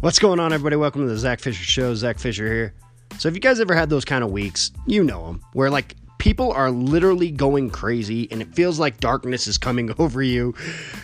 [0.00, 0.76] What's going on, everybody?
[0.76, 1.92] Welcome to the Zach Fisher Show.
[1.92, 2.72] Zach Fisher here.
[3.18, 5.96] So, if you guys ever had those kind of weeks, you know them, where like
[6.18, 10.54] people are literally going crazy and it feels like darkness is coming over you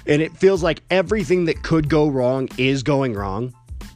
[0.07, 3.52] and it feels like everything that could go wrong is going wrong.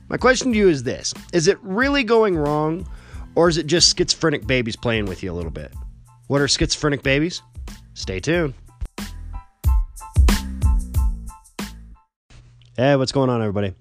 [0.09, 2.85] My question to you is this Is it really going wrong
[3.37, 5.73] or is it just schizophrenic babies playing with you a little bit?
[6.27, 7.41] What are schizophrenic babies?
[7.95, 8.55] Stay tuned.
[12.77, 13.77] Hey, what's going on, everybody?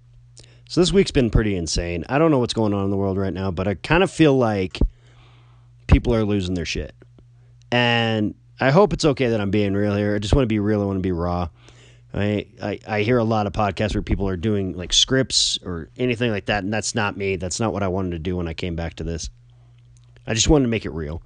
[0.69, 2.03] So this week's been pretty insane.
[2.09, 4.11] I don't know what's going on in the world right now, but I kind of
[4.11, 4.79] feel like
[5.87, 6.93] people are losing their shit.
[7.71, 10.15] And I hope it's okay that I'm being real here.
[10.15, 10.81] I just want to be real.
[10.81, 11.47] I want to be raw.
[12.13, 15.89] I, I, I hear a lot of podcasts where people are doing like scripts or
[15.97, 17.37] anything like that, and that's not me.
[17.37, 19.29] That's not what I wanted to do when I came back to this.
[20.25, 21.21] I just wanted to make it real.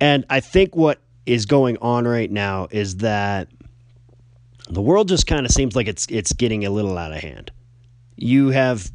[0.00, 3.48] And I think what is going on right now is that
[4.68, 7.52] the world just kind of seems like it's it's getting a little out of hand
[8.16, 8.90] you have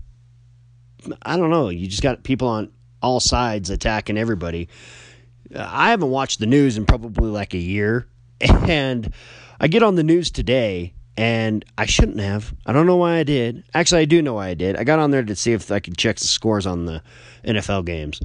[1.21, 4.67] I don't know, you just got people on all sides attacking everybody.
[5.55, 8.07] I haven't watched the news in probably like a year
[8.41, 9.13] and
[9.59, 12.53] I get on the news today and I shouldn't have.
[12.65, 13.63] I don't know why I did.
[13.73, 14.77] Actually, I do know why I did.
[14.77, 17.01] I got on there to see if I could check the scores on the
[17.43, 18.21] NFL games.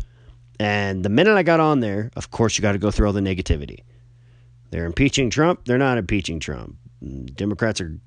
[0.61, 3.13] And the minute I got on there, of course, you got to go through all
[3.13, 3.81] the negativity.
[4.71, 5.65] They're impeaching Trump.
[5.65, 6.77] They're not impeaching Trump.
[7.35, 7.99] Democrats are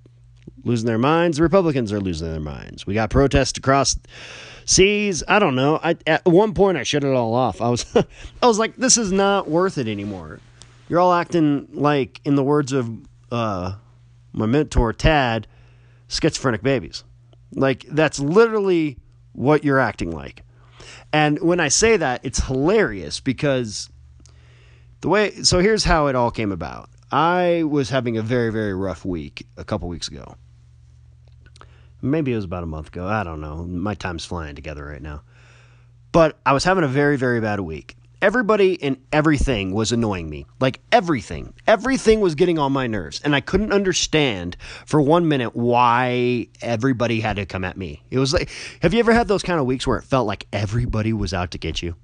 [0.63, 1.37] losing their minds.
[1.37, 2.85] The Republicans are losing their minds.
[2.85, 3.97] We got protests across
[4.65, 5.23] seas.
[5.27, 5.79] I don't know.
[5.81, 7.61] I, at one point, I shut it all off.
[7.61, 7.85] I was,
[8.41, 10.39] I was like, this is not worth it anymore.
[10.89, 12.89] You're all acting like, in the words of
[13.31, 13.75] uh,
[14.33, 15.47] my mentor Tad,
[16.07, 17.03] schizophrenic babies.
[17.53, 18.97] Like that's literally
[19.33, 20.43] what you're acting like.
[21.13, 23.89] And when I say that, it's hilarious because
[25.01, 25.31] the way.
[25.43, 26.89] So here's how it all came about.
[27.11, 30.35] I was having a very, very rough week a couple weeks ago.
[32.01, 33.07] Maybe it was about a month ago.
[33.07, 33.63] I don't know.
[33.63, 35.21] My time's flying together right now.
[36.11, 37.95] But I was having a very, very bad week.
[38.21, 40.47] Everybody and everything was annoying me.
[40.59, 41.53] Like everything.
[41.65, 43.21] Everything was getting on my nerves.
[43.23, 48.01] And I couldn't understand for one minute why everybody had to come at me.
[48.09, 48.49] It was like,
[48.81, 51.51] have you ever had those kind of weeks where it felt like everybody was out
[51.51, 51.95] to get you?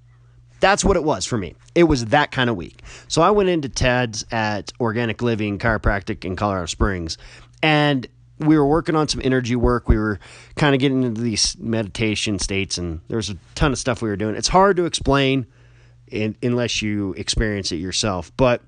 [0.63, 1.56] That's what it was for me.
[1.75, 2.84] It was that kind of week.
[3.09, 7.18] So I went into Ted's at Organic Living Chiropractic in Colorado Springs,
[7.62, 8.07] and
[8.40, 9.90] we were working on some energy work.
[9.90, 10.22] We were
[10.56, 14.07] kind of getting into these meditation states, and there was a ton of stuff we
[14.07, 14.38] were doing.
[14.38, 15.47] It's hard to explain
[16.07, 18.31] in, unless you experience it yourself.
[18.38, 18.62] But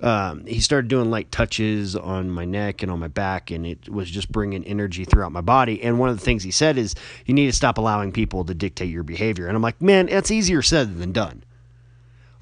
[0.00, 3.88] um, he started doing light touches on my neck and on my back, and it
[3.88, 5.82] was just bringing energy throughout my body.
[5.82, 6.94] And one of the things he said is,
[7.26, 9.46] you need to stop allowing people to dictate your behavior.
[9.46, 11.44] And I'm like, man, it's easier said than done.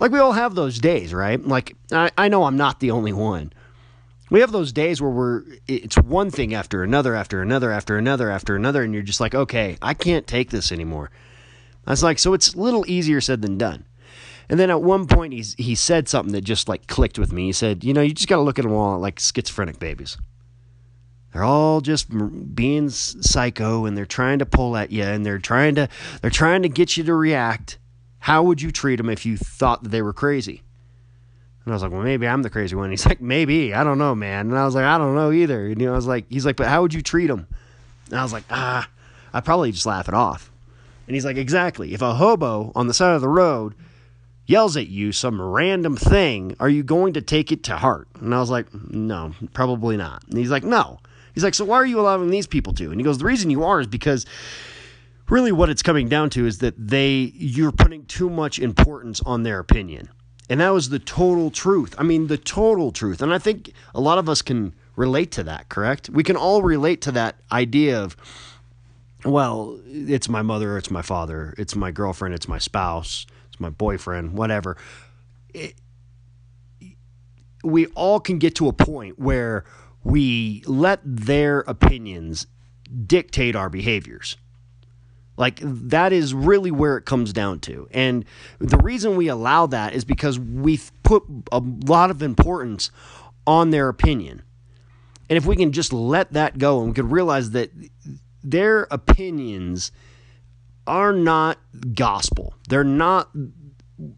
[0.01, 1.41] Like, we all have those days, right?
[1.41, 3.53] Like, I, I know I'm not the only one.
[4.31, 8.31] We have those days where we're, it's one thing after another, after another, after another,
[8.31, 11.11] after another, and you're just like, okay, I can't take this anymore.
[11.87, 13.85] I was like, so it's a little easier said than done.
[14.49, 17.47] And then at one point, he's, he said something that just like clicked with me.
[17.47, 20.17] He said, You know, you just got to look at them all like schizophrenic babies.
[21.33, 22.09] They're all just
[22.55, 25.89] being psycho and they're trying to pull at you and they're trying to
[26.21, 27.79] they're trying to get you to react.
[28.19, 30.63] How would you treat them if you thought that they were crazy?
[31.65, 32.91] And I was like, well, maybe I'm the crazy one.
[32.91, 33.73] He's like, maybe.
[33.73, 34.51] I don't know, man.
[34.51, 35.67] And I was like, I don't know either.
[35.67, 37.47] And you know, I was like, he's like, but how would you treat them?
[38.11, 38.89] And I was like, ah,
[39.33, 40.51] I'd probably just laugh it off.
[41.07, 41.95] And he's like, exactly.
[41.95, 43.75] If a hobo on the side of the road
[44.47, 48.09] yells at you some random thing, are you going to take it to heart?
[48.21, 50.25] And I was like, no, probably not.
[50.29, 50.99] And he's like, no.
[51.35, 52.91] He's like, so why are you allowing these people to?
[52.91, 54.27] And he goes, the reason you are is because
[55.29, 59.43] really what it's coming down to is that they you're putting too much importance on
[59.43, 60.11] their opinion.
[60.51, 61.95] And that was the total truth.
[61.97, 63.23] I mean, the total truth.
[63.23, 66.11] And I think a lot of us can relate to that, correct?
[66.11, 68.17] We can all relate to that idea of
[69.25, 73.25] well, it's my mother, it's my father, it's my girlfriend, it's my spouse
[73.63, 74.77] my boyfriend, whatever.
[75.55, 75.75] It,
[77.65, 79.65] we all can get to a point where
[80.05, 82.47] we let their opinions
[83.07, 84.37] dictate our behaviors.
[85.37, 87.89] Like that is really where it comes down to.
[87.91, 88.25] And
[88.59, 92.91] the reason we allow that is because we've put a lot of importance
[93.47, 94.43] on their opinion.
[95.29, 97.71] And if we can just let that go and we can realize that
[98.45, 99.91] their opinions
[100.87, 101.59] are not
[101.95, 102.55] gospel.
[102.69, 103.31] They're not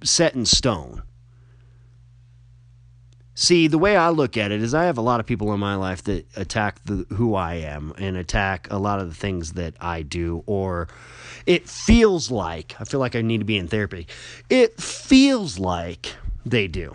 [0.03, 1.03] set in stone.
[3.37, 5.59] See, the way I look at it is I have a lot of people in
[5.59, 9.55] my life that attack the who I am and attack a lot of the things
[9.55, 10.89] that I do or
[11.45, 14.07] it feels like I feel like I need to be in therapy.
[14.49, 16.15] It feels like
[16.47, 16.95] they do.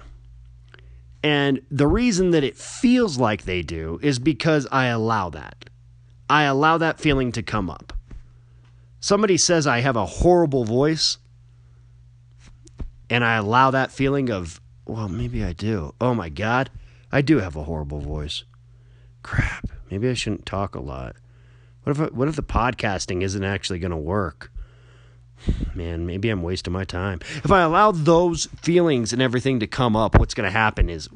[1.21, 5.69] And the reason that it feels like they do is because I allow that.
[6.29, 7.91] I allow that feeling to come up.
[8.99, 11.17] Somebody says I have a horrible voice
[13.09, 15.93] and I allow that feeling of, well, maybe I do.
[15.99, 16.69] Oh my God,
[17.11, 18.43] I do have a horrible voice.
[19.23, 21.15] Crap, maybe I shouldn't talk a lot.
[21.83, 24.51] What if, what if the podcasting isn't actually going to work?
[25.73, 27.19] Man, maybe I'm wasting my time.
[27.43, 31.07] If I allow those feelings and everything to come up, what's going to happen is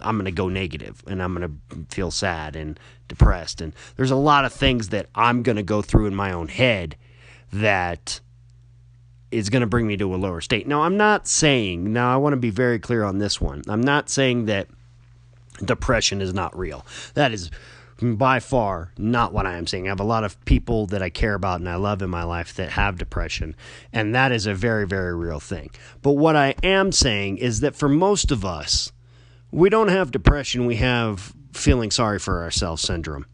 [0.00, 2.78] I'm going to go negative and I'm going to feel sad and
[3.08, 3.60] depressed.
[3.60, 6.48] And there's a lot of things that I'm going to go through in my own
[6.48, 6.96] head
[7.52, 8.20] that
[9.30, 10.66] is going to bring me to a lower state.
[10.66, 13.62] Now, I'm not saying, now I want to be very clear on this one.
[13.68, 14.68] I'm not saying that
[15.64, 16.84] depression is not real.
[17.14, 17.50] That is
[18.00, 19.86] by far not what I am saying.
[19.86, 22.24] I have a lot of people that I care about and I love in my
[22.24, 23.54] life that have depression,
[23.92, 25.70] and that is a very, very real thing.
[26.02, 28.92] But what I am saying is that for most of us,
[29.50, 33.26] we don't have depression, we have feeling sorry for ourselves syndrome.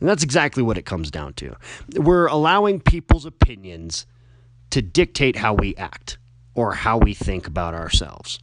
[0.00, 1.56] And that's exactly what it comes down to.
[1.94, 4.06] We're allowing people's opinions
[4.70, 6.18] to dictate how we act
[6.54, 8.40] or how we think about ourselves.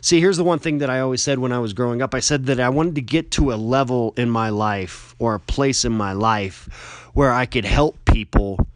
[0.00, 2.14] See, here's the one thing that I always said when I was growing up.
[2.14, 5.40] I said that I wanted to get to a level in my life or a
[5.40, 8.66] place in my life where I could help people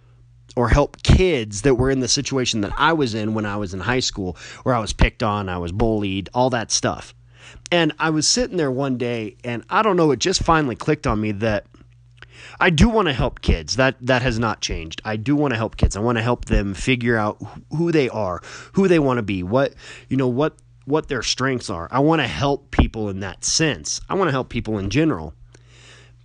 [0.56, 3.73] or help kids that were in the situation that I was in when I was
[3.73, 7.15] in high school, where I was picked on, I was bullied, all that stuff.
[7.71, 11.07] And I was sitting there one day and I don't know, it just finally clicked
[11.07, 11.67] on me that
[12.59, 13.77] I do want to help kids.
[13.77, 15.01] That that has not changed.
[15.05, 15.97] I do want to help kids.
[15.97, 17.41] I want to help them figure out
[17.77, 18.43] who they are,
[18.73, 19.75] who they want to be, what
[20.09, 20.55] you know, what
[20.85, 21.89] what their strengths are.
[21.91, 24.01] I want to help people in that sense.
[24.09, 25.35] I want to help people in general.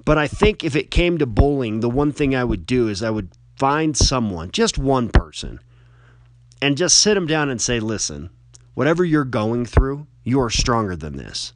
[0.03, 3.01] But I think if it came to bullying, the one thing I would do is
[3.01, 5.59] I would find someone, just one person,
[6.61, 8.29] and just sit them down and say, "Listen,
[8.73, 11.53] whatever you're going through, you are stronger than this.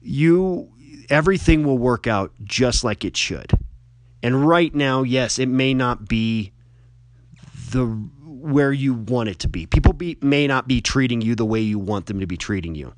[0.00, 0.72] You
[1.08, 3.52] everything will work out just like it should.
[4.22, 6.52] And right now, yes, it may not be
[7.70, 9.66] the where you want it to be.
[9.66, 12.74] People be, may not be treating you the way you want them to be treating
[12.74, 12.92] you.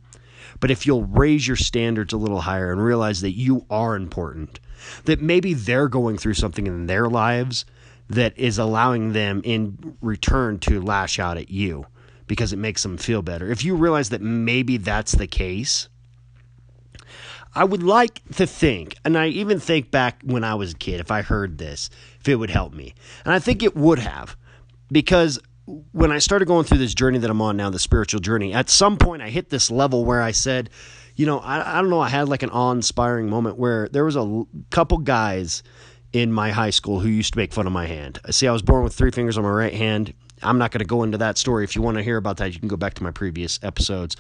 [0.60, 4.60] But if you'll raise your standards a little higher and realize that you are important,
[5.04, 7.66] that maybe they're going through something in their lives
[8.08, 11.86] that is allowing them in return to lash out at you
[12.26, 13.50] because it makes them feel better.
[13.50, 15.88] If you realize that maybe that's the case,
[17.54, 21.00] I would like to think, and I even think back when I was a kid,
[21.00, 21.88] if I heard this,
[22.20, 22.94] if it would help me.
[23.24, 24.36] And I think it would have,
[24.90, 25.38] because
[25.92, 28.68] when I started going through this journey that I'm on now, the spiritual journey, at
[28.68, 30.68] some point I hit this level where I said,
[31.14, 34.04] you know, I, I don't know, I had like an awe inspiring moment where there
[34.04, 35.62] was a couple guys
[36.12, 38.18] in my high school who used to make fun of my hand.
[38.24, 40.12] I see, I was born with three fingers on my right hand.
[40.44, 41.64] I'm not going to go into that story.
[41.64, 44.17] If you want to hear about that, you can go back to my previous episodes.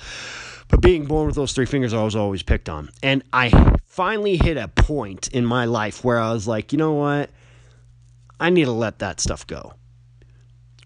[0.68, 2.90] But being born with those three fingers, I was always picked on.
[3.02, 6.92] And I finally hit a point in my life where I was like, you know
[6.92, 7.30] what?
[8.40, 9.74] I need to let that stuff go.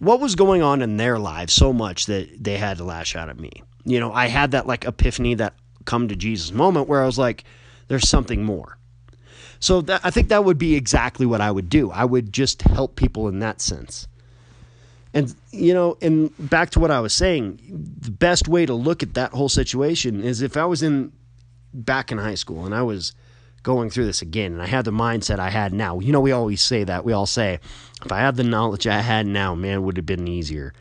[0.01, 3.29] What was going on in their lives so much that they had to lash out
[3.29, 3.63] at me?
[3.85, 5.55] You know, I had that like epiphany, that
[5.85, 7.45] come to Jesus moment where I was like,
[7.89, 8.79] there's something more.
[9.61, 11.91] So that, I think that would be exactly what I would do.
[11.91, 14.07] I would just help people in that sense.
[15.15, 17.61] And you know, and back to what I was saying,
[18.01, 21.13] the best way to look at that whole situation is if I was in
[21.73, 23.15] back in high school and I was
[23.63, 25.99] going through this again and I had the mindset I had now.
[25.99, 27.05] You know, we always say that.
[27.05, 27.61] We all say,
[28.05, 30.73] if I had the knowledge I had now, man, would have been easier.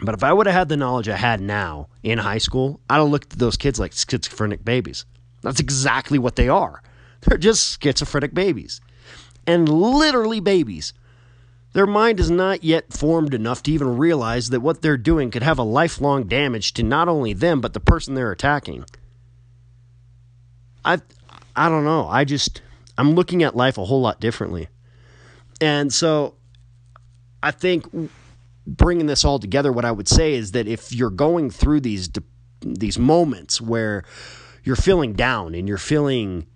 [0.00, 2.98] But if I would have had the knowledge I had now in high school, I'd
[2.98, 5.04] have looked at those kids like schizophrenic babies.
[5.42, 6.82] That's exactly what they are.
[7.22, 8.80] They're just schizophrenic babies.
[9.46, 10.92] And literally babies
[11.72, 15.42] their mind is not yet formed enough to even realize that what they're doing could
[15.42, 18.84] have a lifelong damage to not only them, but the person they're attacking.
[20.84, 21.00] I,
[21.54, 22.08] I don't know.
[22.08, 22.62] I just,
[22.96, 24.68] I'm looking at life a whole lot differently.
[25.60, 26.36] And so
[27.42, 27.86] I think
[28.66, 32.08] bringing this all together, what I would say is that if you're going through these,
[32.60, 34.04] these moments where
[34.64, 36.46] you're feeling down and you're feeling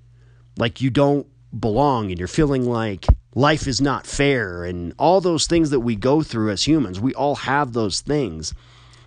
[0.56, 1.26] like you don't
[1.58, 5.96] belong and you're feeling like life is not fair and all those things that we
[5.96, 7.00] go through as humans.
[7.00, 8.52] We all have those things.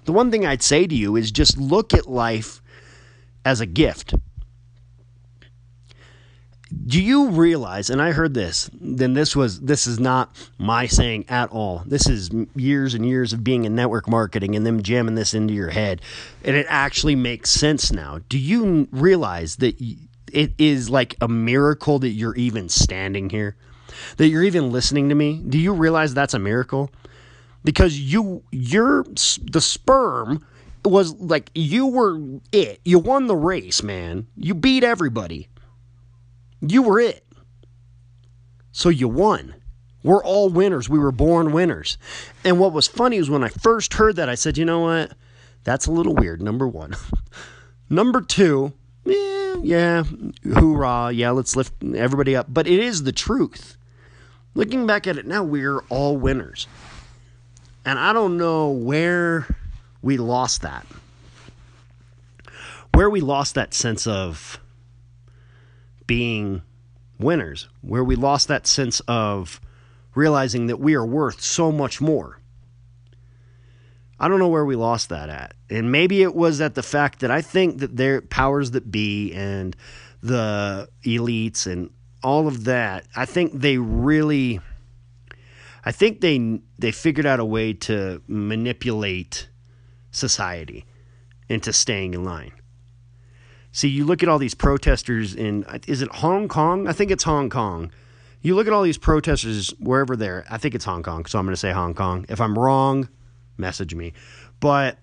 [0.05, 2.61] The one thing I'd say to you is just look at life
[3.43, 4.15] as a gift.
[6.87, 11.25] Do you realize and I heard this, then this was this is not my saying
[11.29, 11.83] at all.
[11.85, 15.53] This is years and years of being in network marketing and them jamming this into
[15.53, 16.01] your head
[16.43, 18.19] and it actually makes sense now.
[18.29, 19.79] Do you realize that
[20.31, 23.55] it is like a miracle that you're even standing here?
[24.17, 25.41] That you're even listening to me.
[25.47, 26.91] Do you realize that's a miracle?
[27.63, 30.45] Because you, you're the sperm
[30.85, 32.19] was like you were
[32.51, 32.79] it.
[32.85, 34.27] You won the race, man.
[34.35, 35.49] You beat everybody.
[36.61, 37.25] You were it.
[38.71, 39.55] So you won.
[40.03, 40.87] We're all winners.
[40.87, 41.97] We were born winners.
[42.43, 45.13] And what was funny was when I first heard that, I said, you know what?
[45.63, 46.95] That's a little weird, number one.
[47.89, 48.73] number two,
[49.03, 50.03] yeah, yeah,
[50.53, 52.45] hoorah, yeah, let's lift everybody up.
[52.49, 53.74] But it is the truth.
[54.55, 56.67] Looking back at it now, we're all winners.
[57.85, 59.45] And I don't know where
[60.01, 60.87] we lost that.
[62.93, 64.59] Where we lost that sense of
[66.07, 66.61] being
[67.19, 69.59] winners, where we lost that sense of
[70.15, 72.39] realizing that we are worth so much more.
[74.17, 75.53] I don't know where we lost that at.
[75.69, 79.33] And maybe it was at the fact that I think that their powers that be
[79.33, 79.75] and
[80.23, 81.89] the elites and
[82.25, 84.59] all of that, I think they really
[85.85, 89.47] I think they they figured out a way to manipulate
[90.09, 90.85] society
[91.47, 92.51] into staying in line.
[93.71, 96.87] See, you look at all these protesters in is it Hong Kong?
[96.87, 97.91] I think it's Hong Kong.
[98.41, 100.45] You look at all these protesters wherever they're.
[100.49, 102.25] I think it's Hong Kong, so I'm going to say Hong Kong.
[102.27, 103.07] If I'm wrong,
[103.57, 104.13] message me.
[104.59, 104.97] But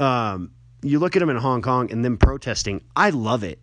[0.00, 0.50] um,
[0.82, 2.82] you look at them in Hong Kong and them protesting.
[2.96, 3.62] I love it.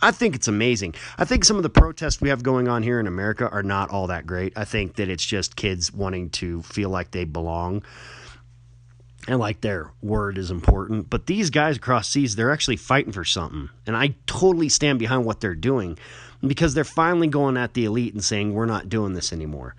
[0.00, 0.94] I think it's amazing.
[1.16, 3.90] I think some of the protests we have going on here in America are not
[3.90, 4.52] all that great.
[4.56, 7.82] I think that it's just kids wanting to feel like they belong
[9.26, 11.10] and like their word is important.
[11.10, 13.70] But these guys across seas, they're actually fighting for something.
[13.86, 15.98] And I totally stand behind what they're doing
[16.46, 19.74] because they're finally going at the elite and saying, we're not doing this anymore.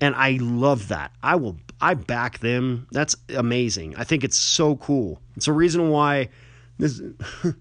[0.00, 1.12] And I love that.
[1.22, 2.88] I will, I back them.
[2.90, 3.94] That's amazing.
[3.96, 5.20] I think it's so cool.
[5.36, 6.28] It's a reason why
[6.78, 7.00] this.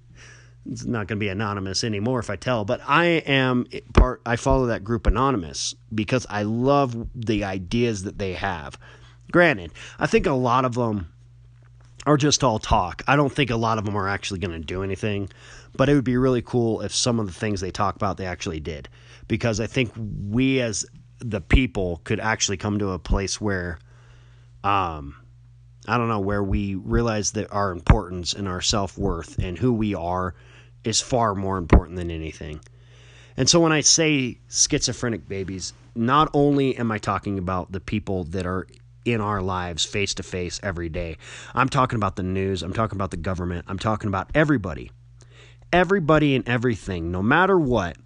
[0.70, 4.36] it's not going to be anonymous anymore if I tell, but I am part, I
[4.36, 8.78] follow that group anonymous because I love the ideas that they have.
[9.32, 11.12] Granted, I think a lot of them
[12.06, 13.04] are just all talk.
[13.08, 15.30] I don't think a lot of them are actually going to do anything,
[15.76, 18.26] but it would be really cool if some of the things they talk about they
[18.26, 18.90] actually did.
[19.28, 20.86] Because I think we as
[21.20, 23.80] the people could actually come to a place where
[24.64, 25.16] um
[25.88, 29.96] I don't know where we realize that our importance and our self-worth and who we
[29.96, 30.36] are
[30.84, 32.60] is far more important than anything.
[33.38, 38.26] And so when I say schizophrenic babies, not only am I talking about the people
[38.26, 38.68] that are
[39.06, 41.18] in our lives face to face every day.
[41.54, 44.92] I'm talking about the news, I'm talking about the government, I'm talking about everybody.
[45.74, 47.98] Everybody and everything, no matter what.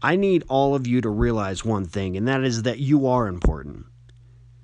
[0.00, 3.26] I need all of you to realize one thing, and that is that you are
[3.26, 3.86] important.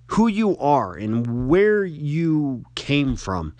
[0.08, 3.54] Who you are and where you came from.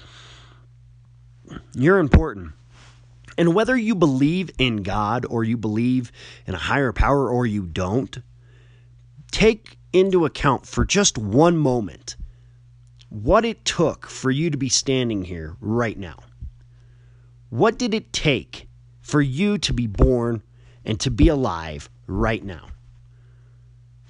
[1.74, 2.52] You're important.
[3.36, 6.12] And whether you believe in God or you believe
[6.46, 8.18] in a higher power or you don't,
[9.30, 12.16] take into account for just one moment
[13.08, 16.18] what it took for you to be standing here right now.
[17.48, 18.68] What did it take
[19.00, 20.42] for you to be born
[20.84, 22.66] and to be alive right now?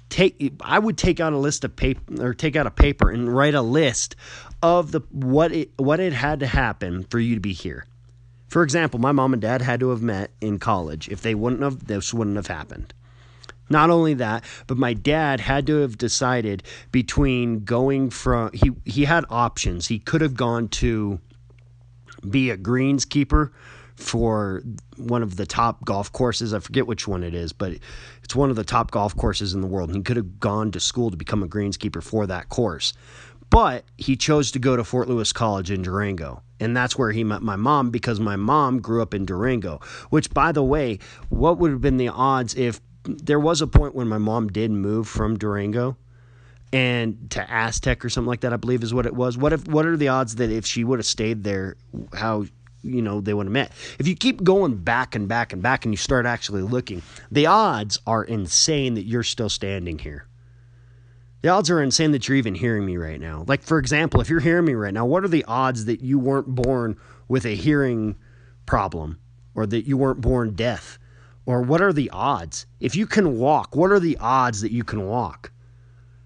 [0.09, 3.35] Take I would take out a list of paper or take out a paper and
[3.35, 4.15] write a list
[4.63, 7.85] of the what it what it had to happen for you to be here.
[8.55, 11.09] For example, my mom and dad had to have met in college.
[11.09, 12.93] If they wouldn't have, this wouldn't have happened.
[13.69, 19.03] Not only that, but my dad had to have decided between going from he he
[19.03, 19.87] had options.
[19.87, 21.19] He could have gone to
[22.29, 23.51] be a greenskeeper
[23.97, 24.63] for
[24.95, 26.53] one of the top golf courses.
[26.53, 27.73] I forget which one it is, but
[28.23, 29.89] it's one of the top golf courses in the world.
[29.89, 32.93] And he could have gone to school to become a greenskeeper for that course.
[33.49, 36.41] But he chose to go to Fort Lewis College in Durango.
[36.59, 39.81] And that's where he met my mom because my mom grew up in Durango.
[40.09, 43.93] Which, by the way, what would have been the odds if there was a point
[43.93, 45.97] when my mom did move from Durango
[46.73, 49.37] and to Aztec or something like that, I believe is what it was.
[49.37, 51.77] What if what are the odds that if she would have stayed there,
[52.13, 52.45] how
[52.83, 53.71] you know they would have met?
[53.99, 57.45] If you keep going back and back and back and you start actually looking, the
[57.45, 60.25] odds are insane that you're still standing here.
[61.45, 63.45] The odds are insane that you're even hearing me right now.
[63.47, 66.17] Like for example, if you're hearing me right now, what are the odds that you
[66.17, 66.97] weren't born
[67.27, 68.15] with a hearing
[68.65, 69.19] problem
[69.53, 70.97] or that you weren't born deaf?
[71.45, 72.65] Or what are the odds?
[72.79, 75.51] If you can walk, what are the odds that you can walk?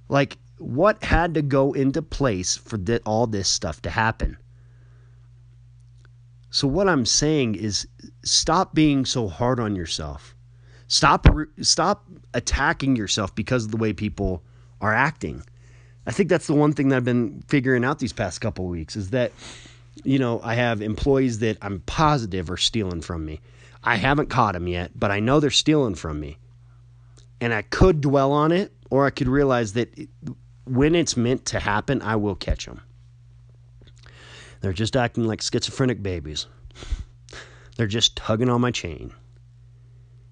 [0.07, 4.37] Like, what had to go into place for th- all this stuff to happen?
[6.49, 7.85] So, what I'm saying is
[8.23, 10.33] stop being so hard on yourself.
[10.87, 11.27] Stop,
[11.59, 14.43] stop attacking yourself because of the way people
[14.81, 15.43] are acting.
[16.05, 18.95] I think that's the one thing that I've been figuring out these past couple weeks
[18.95, 19.31] is that,
[20.03, 23.41] you know, I have employees that I'm positive are stealing from me.
[23.83, 26.37] I haven't caught them yet, but I know they're stealing from me.
[27.41, 29.89] And I could dwell on it, or I could realize that
[30.65, 32.81] when it's meant to happen, I will catch them.
[34.61, 36.47] They're just acting like schizophrenic babies.
[37.77, 39.13] They're just tugging on my chain.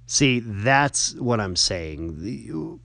[0.05, 2.79] See, that's what I'm saying.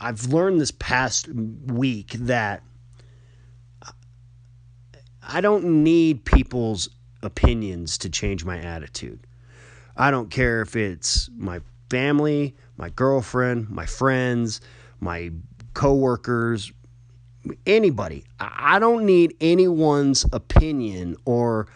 [0.00, 2.62] I've learned this past week that
[5.22, 6.88] I don't need people's
[7.22, 9.26] opinions to change my attitude.
[9.96, 11.60] I don't care if it's my
[11.90, 14.60] family, my girlfriend, my friends,
[15.00, 15.32] my
[15.74, 16.72] coworkers,
[17.66, 18.24] anybody.
[18.38, 21.68] I don't need anyone's opinion or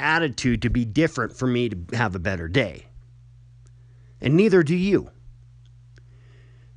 [0.00, 2.86] attitude to be different for me to have a better day.
[4.20, 5.10] And neither do you.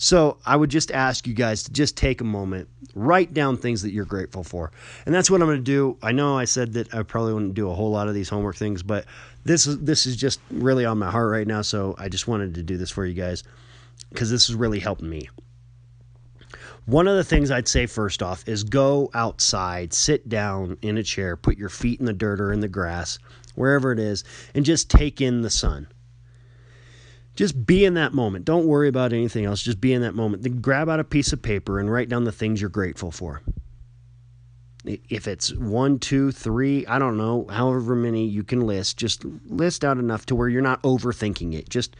[0.01, 3.81] So I would just ask you guys to just take a moment, write down things
[3.81, 4.71] that you're grateful for.
[5.05, 5.97] And that's what I'm going to do.
[6.01, 8.55] I know I said that I probably wouldn't do a whole lot of these homework
[8.55, 9.03] things, but
[9.43, 12.55] this is this is just really on my heart right now, so I just wanted
[12.55, 13.43] to do this for you guys
[14.15, 15.27] cuz this is really helping me.
[16.85, 21.03] One of the things I'd say first off is go outside, sit down in a
[21.03, 23.19] chair, put your feet in the dirt or in the grass,
[23.53, 24.23] wherever it is,
[24.55, 25.87] and just take in the sun
[27.35, 28.45] just be in that moment.
[28.45, 29.61] Don't worry about anything else.
[29.61, 30.43] Just be in that moment.
[30.43, 33.41] Then grab out a piece of paper and write down the things you're grateful for.
[34.85, 39.83] If it's one, two, three, I don't know, however many you can list, just list
[39.83, 41.69] out enough to where you're not overthinking it.
[41.69, 41.95] Just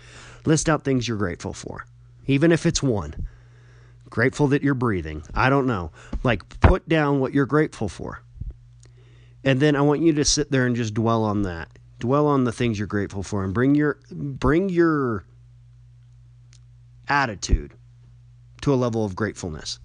[0.45, 1.85] list out things you're grateful for,
[2.25, 3.27] even if it's one.
[4.09, 5.23] Grateful that you're breathing.
[5.35, 5.91] I don't know.
[6.23, 8.23] Like, put down what you're grateful for.
[9.43, 12.45] And then I want you to sit there and just dwell on that dwell on
[12.45, 15.25] the things you're grateful for and bring your bring your
[17.07, 17.73] attitude
[18.61, 19.79] to a level of gratefulness.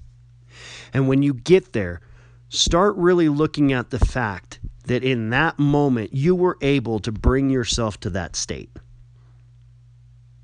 [0.93, 2.01] And when you get there,
[2.49, 7.51] start really looking at the fact that in that moment you were able to bring
[7.51, 8.71] yourself to that state.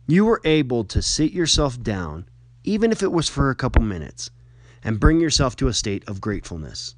[0.06, 2.26] You were able to sit yourself down,
[2.64, 4.30] even if it was for a couple minutes,
[4.82, 6.96] and bring yourself to a state of gratefulness.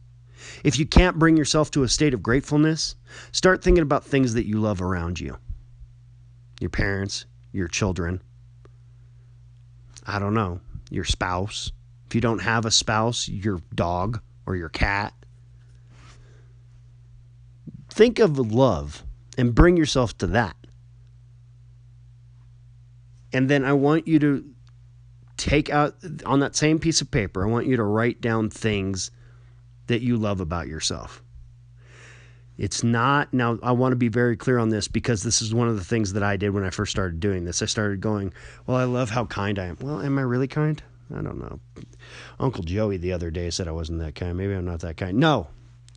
[0.64, 2.96] If you can't bring yourself to a state of gratefulness,
[3.32, 5.36] start thinking about things that you love around you
[6.60, 8.22] your parents, your children,
[10.06, 11.72] I don't know, your spouse.
[12.06, 15.12] If you don't have a spouse, your dog or your cat.
[17.90, 19.04] Think of love
[19.36, 20.56] and bring yourself to that.
[23.32, 24.44] And then I want you to
[25.36, 29.10] take out on that same piece of paper, I want you to write down things
[29.86, 31.22] that you love about yourself.
[32.58, 35.68] It's not, now I want to be very clear on this because this is one
[35.68, 37.62] of the things that I did when I first started doing this.
[37.62, 38.32] I started going,
[38.66, 39.78] Well, I love how kind I am.
[39.80, 40.82] Well, am I really kind?
[41.14, 41.60] I don't know.
[42.38, 44.36] Uncle Joey the other day said I wasn't that kind.
[44.36, 45.18] Maybe I'm not that kind.
[45.18, 45.48] No,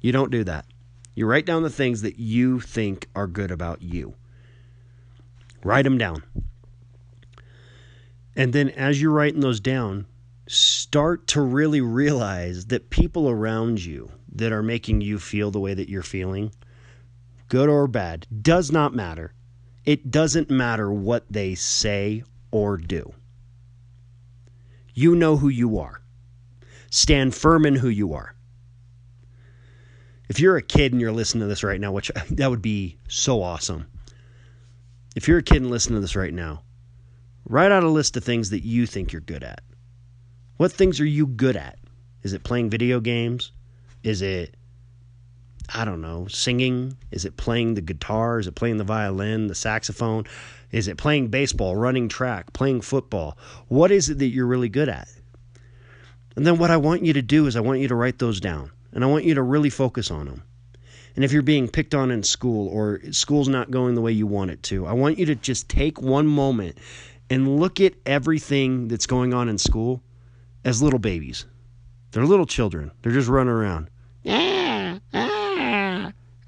[0.02, 0.66] you don't do that.
[1.14, 4.16] You write down the things that you think are good about you.
[5.64, 6.24] Write them down.
[8.36, 10.08] And then as you're writing those down,
[10.48, 15.74] start to really realize that people around you that are making you feel the way
[15.74, 16.52] that you're feeling,
[17.48, 19.34] good or bad, does not matter.
[19.86, 23.14] It doesn't matter what they say or do.
[24.94, 26.02] You know who you are.
[26.90, 28.36] Stand firm in who you are.
[30.30, 32.98] If you're a kid and you're listening to this right now, which that would be
[33.08, 33.88] so awesome.
[35.16, 36.64] If you're a kid and listening to this right now,
[37.46, 39.62] write out a list of things that you think you're good at.
[40.58, 41.78] What things are you good at?
[42.24, 43.52] Is it playing video games?
[44.04, 44.56] Is it,
[45.74, 46.96] I don't know, singing?
[47.12, 48.40] Is it playing the guitar?
[48.40, 50.26] Is it playing the violin, the saxophone?
[50.72, 53.38] Is it playing baseball, running track, playing football?
[53.68, 55.10] What is it that you're really good at?
[56.38, 58.40] And then what I want you to do is I want you to write those
[58.40, 60.44] down and I want you to really focus on them.
[61.18, 64.28] And if you're being picked on in school or school's not going the way you
[64.28, 66.78] want it to, I want you to just take one moment
[67.30, 70.02] and look at everything that's going on in school
[70.66, 71.46] as little babies.
[72.12, 72.92] They're little children.
[73.02, 73.90] They're just running around.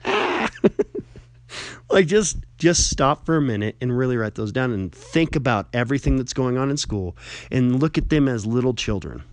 [1.89, 5.67] like just just stop for a minute and really write those down and think about
[5.73, 7.15] everything that's going on in school
[7.51, 9.23] and look at them as little children.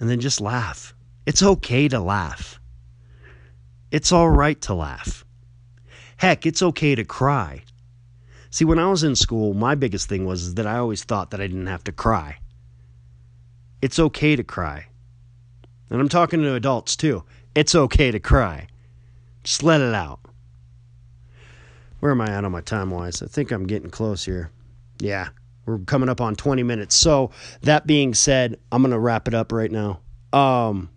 [0.00, 0.94] And then just laugh.
[1.26, 2.58] It's okay to laugh.
[3.90, 5.26] It's all right to laugh.
[6.16, 7.64] Heck, it's okay to cry.
[8.50, 11.40] See, when I was in school, my biggest thing was that I always thought that
[11.40, 12.38] I didn't have to cry.
[13.80, 14.86] It's okay to cry.
[15.88, 17.24] And I'm talking to adults too.
[17.54, 18.66] It's okay to cry.
[19.44, 20.20] Just let it out.
[22.00, 23.22] Where am I at on my time wise?
[23.22, 24.50] I think I'm getting close here.
[24.98, 25.28] Yeah,
[25.64, 26.94] we're coming up on 20 minutes.
[26.94, 27.30] So,
[27.62, 30.00] that being said, I'm going to wrap it up right now.
[30.32, 30.90] Um,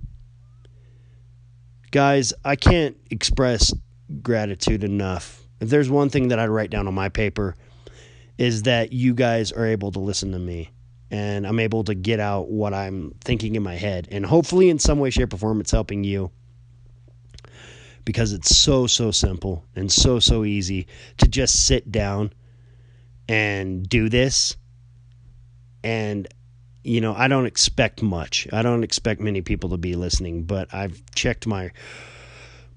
[1.92, 3.74] guys, I can't express
[4.22, 7.56] gratitude enough if there's one thing that I'd write down on my paper,
[8.38, 10.71] is that you guys are able to listen to me
[11.10, 14.08] and I'm able to get out what I'm thinking in my head.
[14.12, 16.32] And hopefully, in some way, shape, or form, it's helping you
[18.04, 20.88] because it's so, so simple and so, so easy
[21.19, 22.34] to just sit down
[23.30, 24.58] and do this
[25.84, 26.28] and
[26.84, 28.45] you know, I don't expect much.
[28.52, 31.71] I don't expect many people to be listening, but I've checked my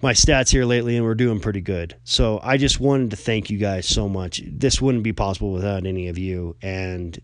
[0.03, 1.97] my stats here lately and we're doing pretty good.
[2.05, 4.43] So I just wanted to thank you guys so much.
[4.47, 7.19] This wouldn't be possible without any of you and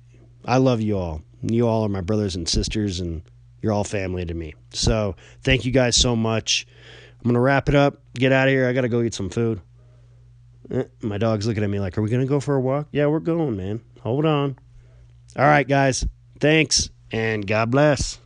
[0.44, 1.22] I love you all.
[1.42, 3.22] You all are my brothers and sisters and
[3.60, 4.54] you're all family to me.
[4.70, 6.66] So, thank you guys so much.
[7.24, 8.00] I'm to wrap it up.
[8.14, 8.68] Get out of here.
[8.68, 9.60] I got to go eat some food.
[10.70, 13.06] Eh, my dog's looking at me like, "Are we to go for a walk?" Yeah,
[13.06, 13.80] we're going, man.
[14.00, 14.56] Hold on.
[15.36, 16.04] All right, guys.
[16.40, 18.18] Thanks and God bless.